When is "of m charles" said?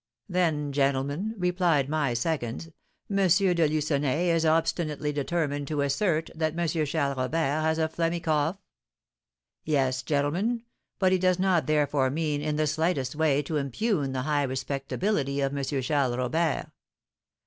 15.39-16.17